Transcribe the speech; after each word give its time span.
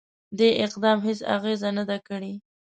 دې 0.37 0.49
اقدام 0.65 0.99
هیڅ 1.07 1.19
اغېزه 1.35 1.69
نه 1.77 1.83
ده 1.89 1.97
کړې. 2.07 2.33